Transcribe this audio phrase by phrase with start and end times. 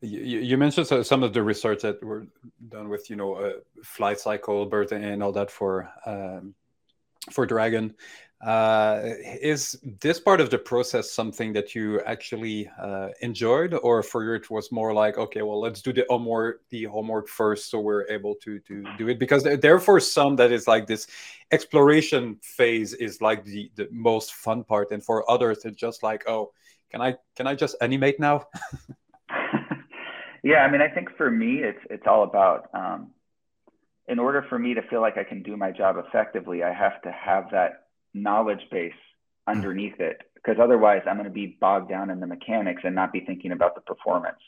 [0.00, 2.26] You, you, mentioned some of the research that were
[2.68, 6.54] done with, you know, uh, flight cycle, birth, and all that for um,
[7.30, 7.94] for Dragon.
[8.40, 9.02] Uh,
[9.42, 14.32] is this part of the process something that you actually uh, enjoyed, or for you
[14.32, 18.06] it was more like, okay, well, let's do the homework, the homework first, so we're
[18.08, 19.18] able to to do it?
[19.18, 21.06] Because therefore, some that is like this
[21.50, 26.26] exploration phase is like the the most fun part, and for others, it's just like,
[26.26, 26.50] oh,
[26.90, 28.46] can I can I just animate now?
[30.42, 32.68] yeah, I mean, I think for me, it's it's all about.
[32.74, 33.10] Um,
[34.08, 37.00] in order for me to feel like I can do my job effectively, I have
[37.02, 38.92] to have that knowledge base
[39.46, 43.12] underneath it because otherwise I'm going to be bogged down in the mechanics and not
[43.12, 44.38] be thinking about the performance.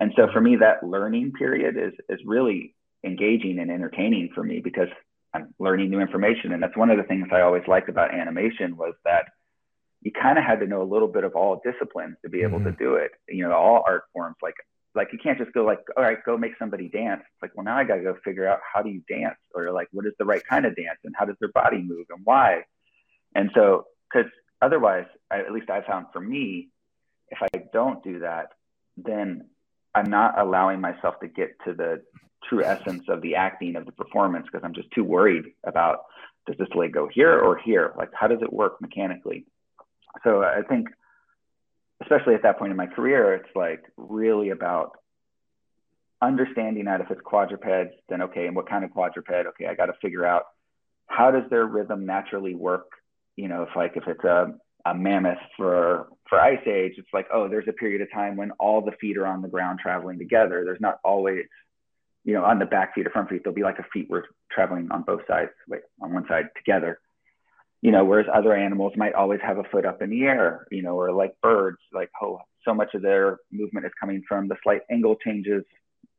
[0.00, 2.74] And so for me, that learning period is is really
[3.04, 4.88] engaging and entertaining for me because
[5.34, 6.52] I'm learning new information.
[6.52, 9.26] And that's one of the things I always liked about animation was that
[10.00, 12.58] you kind of had to know a little bit of all disciplines to be able
[12.58, 12.70] mm-hmm.
[12.70, 13.12] to do it.
[13.28, 14.54] You know, all art forms like
[14.94, 17.20] like you can't just go like, all right, go make somebody dance.
[17.20, 19.70] It's like, well, now I got to go figure out how do you dance, or
[19.70, 22.20] like, what is the right kind of dance, and how does their body move, and
[22.24, 22.64] why.
[23.34, 24.30] And so, because
[24.60, 26.68] otherwise, I, at least I found for me,
[27.30, 28.48] if I don't do that,
[28.96, 29.48] then
[29.94, 32.02] I'm not allowing myself to get to the
[32.48, 36.00] true essence of the acting of the performance because I'm just too worried about
[36.46, 37.92] does this leg go here or here?
[37.96, 39.46] Like, how does it work mechanically?
[40.24, 40.88] So I think,
[42.12, 44.92] especially at that point in my career, it's like really about
[46.20, 49.30] understanding that if it's quadrupeds, then okay, and what kind of quadruped?
[49.30, 50.44] Okay, I got to figure out
[51.06, 52.86] how does their rhythm naturally work
[53.36, 57.26] you know, if like if it's a, a mammoth for for ice age, it's like,
[57.32, 60.18] oh, there's a period of time when all the feet are on the ground traveling
[60.18, 60.62] together.
[60.64, 61.44] There's not always,
[62.24, 64.26] you know, on the back feet or front feet, there'll be like a feet were
[64.50, 67.00] traveling on both sides, wait, on one side together.
[67.82, 70.82] You know, whereas other animals might always have a foot up in the air, you
[70.82, 74.56] know, or like birds, like oh, so much of their movement is coming from the
[74.62, 75.64] slight angle changes.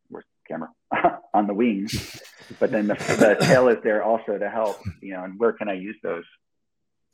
[0.10, 0.70] Where's camera
[1.34, 2.22] on the wings?
[2.60, 5.70] But then the, the tail is there also to help, you know, and where can
[5.70, 6.26] I use those?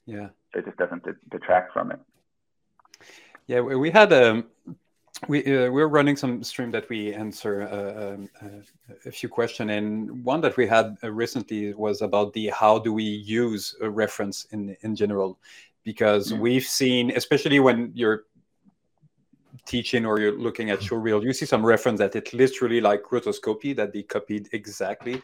[0.10, 2.00] yeah it just doesn't detract from it
[3.46, 4.46] yeah we had um
[5.28, 9.72] we uh, we're running some stream that we answer uh, um, uh, a few questions
[9.72, 13.90] and one that we had uh, recently was about the how do we use a
[13.90, 15.38] reference in in general
[15.84, 16.42] because mm-hmm.
[16.42, 18.24] we've seen especially when you're
[19.66, 23.04] teaching or you're looking at show showreel you see some reference that it literally like
[23.12, 25.22] rotoscopy that they copied exactly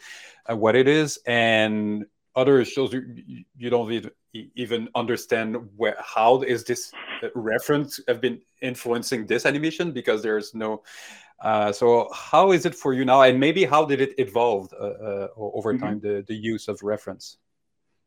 [0.49, 4.11] uh, what it is and other shows you, you don't
[4.55, 6.91] even understand where how is this
[7.35, 10.83] reference have been influencing this animation because there's no
[11.41, 14.85] uh, so how is it for you now and maybe how did it evolve uh,
[14.85, 15.85] uh, over mm-hmm.
[15.85, 17.37] time the, the use of reference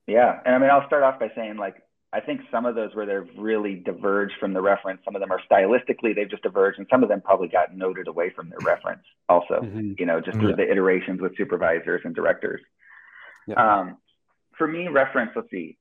[0.06, 1.76] yeah and i mean i'll start off by saying like
[2.12, 5.30] i think some of those where they've really diverged from the reference some of them
[5.30, 8.60] are stylistically they've just diverged and some of them probably got noted away from their
[8.62, 9.92] reference also mm-hmm.
[9.98, 10.56] you know just through yeah.
[10.56, 12.60] the iterations with supervisors and directors
[13.46, 13.80] yeah.
[13.80, 13.98] um,
[14.58, 15.78] for me, reference, let's see.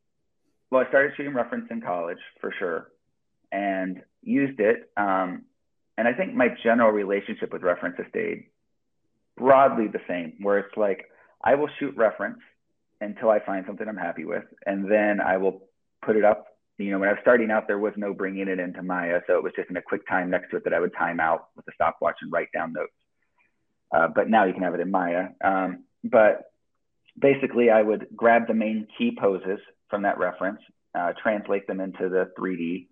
[0.71, 2.89] Well, I started shooting reference in college for sure
[3.51, 4.89] and used it.
[4.97, 5.43] Um,
[5.97, 8.45] and I think my general relationship with reference has stayed
[9.37, 11.05] broadly the same, where it's like
[11.43, 12.39] I will shoot reference
[13.01, 15.63] until I find something I'm happy with, and then I will
[16.05, 16.45] put it up.
[16.77, 19.35] You know, when I was starting out, there was no bringing it into Maya, so
[19.37, 21.67] it was just in a QuickTime next to it that I would time out with
[21.67, 22.91] a stopwatch and write down notes.
[23.91, 25.29] Uh, but now you can have it in Maya.
[25.43, 26.51] Um, but
[27.19, 29.59] basically I would grab the main key poses
[29.89, 30.59] from that reference,
[30.93, 32.87] uh, translate them into the 3D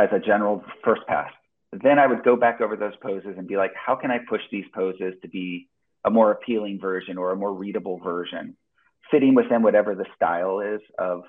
[0.00, 1.30] as a general first pass.
[1.72, 4.40] Then I would go back over those poses and be like, how can I push
[4.50, 5.68] these poses to be
[6.04, 8.56] a more appealing version or a more readable version,
[9.10, 11.22] fitting within whatever the style is of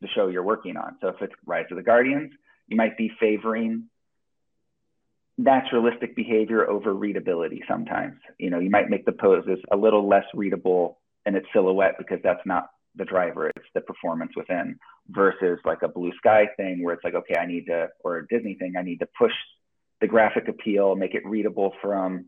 [0.00, 0.96] the show you're working on.
[1.00, 2.32] So if it's Rise of the Guardians,
[2.66, 3.84] you might be favoring
[5.36, 8.16] naturalistic behavior over readability sometimes.
[8.38, 12.18] You know, you might make the poses a little less readable in its silhouette because
[12.22, 14.78] that's not the driver it's the performance within
[15.08, 18.26] versus like a blue sky thing where it's like okay i need to or a
[18.28, 19.32] disney thing i need to push
[20.00, 22.26] the graphic appeal make it readable from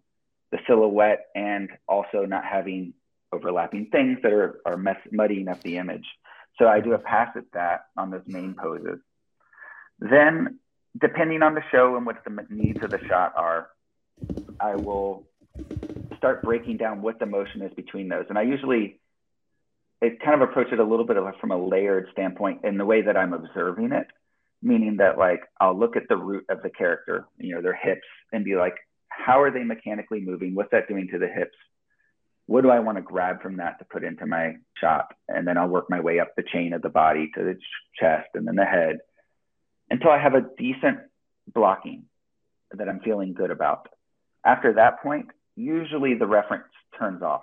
[0.53, 2.93] the silhouette and also not having
[3.33, 6.07] overlapping things that are, are mess, muddying up the image
[6.59, 8.99] so i do a pass at that on those main poses
[9.99, 10.59] then
[11.01, 13.69] depending on the show and what the needs of the shot are
[14.61, 15.27] i will
[16.17, 18.25] start breaking down what the motion is between those.
[18.29, 19.01] And I usually
[20.01, 22.77] it kind of approach it a little bit of a, from a layered standpoint in
[22.79, 24.07] the way that I'm observing it,
[24.63, 28.07] meaning that like I'll look at the root of the character, you know, their hips,
[28.33, 28.75] and be like,
[29.09, 30.55] how are they mechanically moving?
[30.55, 31.57] What's that doing to the hips?
[32.47, 35.13] What do I want to grab from that to put into my shot?
[35.29, 37.59] And then I'll work my way up the chain of the body to the
[37.99, 38.99] chest and then the head
[39.91, 40.99] until I have a decent
[41.53, 42.05] blocking
[42.73, 43.89] that I'm feeling good about.
[44.45, 45.27] after that point,
[45.57, 46.65] usually the reference
[46.99, 47.43] turns off.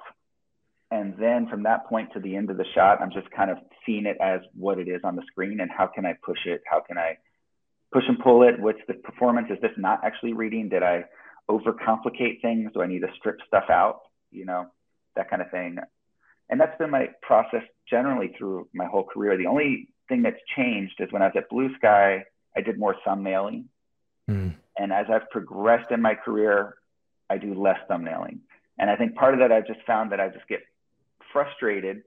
[0.93, 3.57] And then from that point to the end of the shot, I'm just kind of
[3.83, 6.61] seeing it as what it is on the screen and how can I push it?
[6.69, 7.17] How can I
[7.91, 8.59] push and pull it?
[8.59, 9.47] What's the performance?
[9.49, 10.69] Is this not actually reading?
[10.69, 11.05] Did I
[11.49, 12.69] overcomplicate things?
[12.75, 14.01] Do I need to strip stuff out?
[14.29, 14.67] You know,
[15.15, 15.77] that kind of thing.
[16.51, 19.35] And that's been my process generally through my whole career.
[19.35, 22.23] The only thing that's changed is when I was at Blue Sky,
[22.55, 23.63] I did more thumbnailing.
[24.29, 24.53] Mm.
[24.77, 26.75] And as I've progressed in my career,
[27.31, 28.41] I do less thumbnailing.
[28.77, 30.59] And I think part of that I've just found that I just get
[31.33, 32.03] frustrated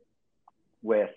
[0.83, 1.11] with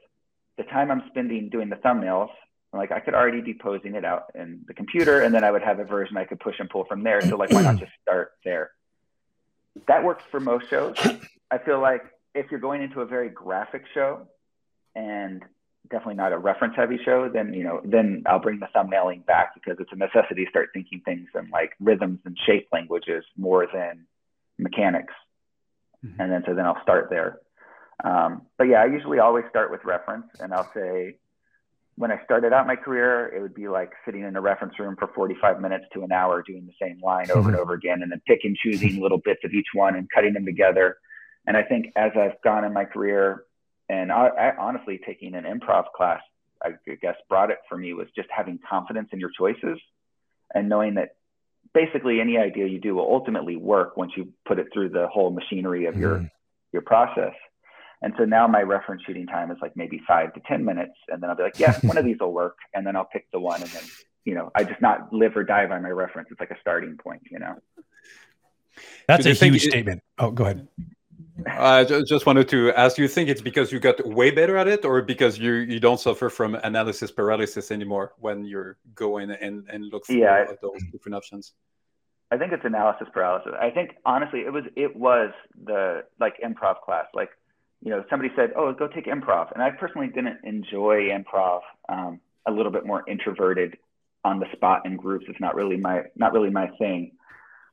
[0.58, 2.30] the time I'm spending doing the thumbnails.
[2.74, 5.64] Like I could already be posing it out in the computer and then I would
[5.64, 7.22] have a version I could push and pull from there.
[7.22, 8.72] So like why not just start there?
[9.88, 10.96] That works for most shows.
[11.50, 12.04] I feel like
[12.36, 14.28] if you're going into a very graphic show
[14.96, 15.42] and
[15.90, 19.54] definitely not a reference heavy show, then you know, then I'll bring the thumbnailing back
[19.56, 23.68] because it's a necessity to start thinking things in like rhythms and shape languages more
[23.74, 24.06] than
[24.60, 25.14] mechanics.
[26.06, 26.22] Mm-hmm.
[26.22, 27.40] And then so then I'll start there.
[28.04, 31.18] Um, but yeah, I usually always start with reference and I'll say
[31.96, 34.96] when I started out my career, it would be like sitting in a reference room
[34.98, 37.50] for 45 minutes to an hour doing the same line over mm-hmm.
[37.50, 40.34] and over again and then pick and choosing little bits of each one and cutting
[40.34, 40.98] them together.
[41.46, 43.44] And I think as I've gone in my career,
[43.90, 46.22] and I, I honestly taking an improv class,
[46.64, 46.72] I
[47.02, 49.80] guess brought it for me was just having confidence in your choices
[50.54, 51.16] and knowing that
[51.74, 55.32] basically any idea you do will ultimately work once you put it through the whole
[55.32, 56.32] machinery of mm your
[56.72, 57.34] your process.
[58.02, 61.22] And so now my reference shooting time is like maybe five to ten minutes, and
[61.22, 63.40] then I'll be like, yeah, one of these will work, and then I'll pick the
[63.40, 63.84] one, and then
[64.26, 66.30] you know I just not live or die by my reference.
[66.32, 67.56] It's like a starting point, you know.
[69.08, 70.02] That's a huge statement.
[70.18, 70.68] Oh, go ahead.
[71.46, 74.86] I just wanted to ask you think it's because you got way better at it
[74.86, 79.86] or because you you don't suffer from analysis paralysis anymore when you're going and, and
[79.86, 81.54] look through yeah, those different options
[82.32, 83.54] I think it's analysis paralysis.
[83.60, 85.32] I think honestly it was it was
[85.66, 87.06] the like improv class.
[87.14, 87.30] Like,
[87.82, 89.52] you know, somebody said, Oh, go take improv.
[89.54, 91.62] And I personally didn't enjoy improv.
[91.88, 93.78] Um, a little bit more introverted
[94.24, 95.26] on the spot in groups.
[95.30, 97.12] It's not really my not really my thing.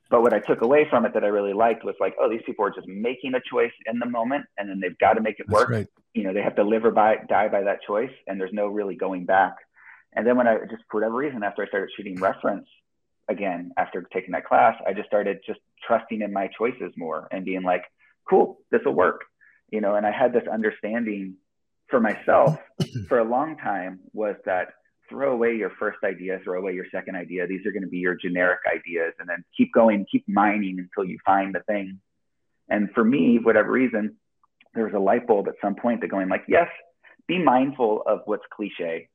[0.09, 2.41] But what I took away from it that I really liked was like, oh, these
[2.45, 5.39] people are just making a choice in the moment, and then they've got to make
[5.39, 5.69] it work.
[5.69, 5.87] Right.
[6.13, 8.67] You know, they have to live or by, die by that choice, and there's no
[8.67, 9.55] really going back.
[10.13, 12.67] And then when I just for whatever reason, after I started shooting reference
[13.27, 17.43] again, after taking that class, I just started just trusting in my choices more and
[17.43, 17.83] being like,
[18.29, 19.25] cool, this will work.
[19.69, 21.35] You know, and I had this understanding
[21.87, 22.57] for myself
[23.07, 24.69] for a long time was that
[25.09, 27.47] throw away your first idea, throw away your second idea.
[27.47, 31.09] These are going to be your generic ideas, and then keep going, keep mining until
[31.09, 31.99] you find the thing.
[32.69, 34.15] And for me, whatever reason,
[34.73, 36.67] there was a light bulb at some point that going like, yes,
[37.27, 39.09] be mindful of what's cliche,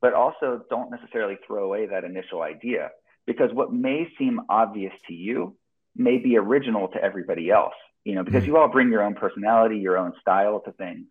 [0.00, 2.90] but also don't necessarily throw away that initial idea
[3.26, 5.56] because what may seem obvious to you
[5.94, 7.74] may be original to everybody else.
[8.04, 8.48] You know, because mm.
[8.48, 11.06] you all bring your own personality, your own style to things.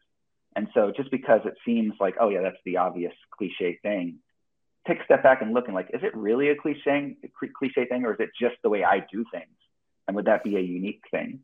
[0.55, 4.17] And so just because it seems like, oh yeah, that's the obvious cliche thing,
[4.87, 7.15] take a step back and look and like, is it really a cliche,
[7.57, 9.55] cliche thing, or is it just the way I do things?
[10.07, 11.39] And would that be a unique thing?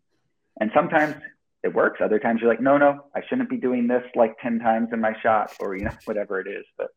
[0.60, 1.16] And sometimes
[1.64, 2.02] it works.
[2.04, 5.00] Other times you're like, no, no, I shouldn't be doing this like 10 times in
[5.00, 6.66] my shot or, you know, whatever it is.
[6.78, 6.90] But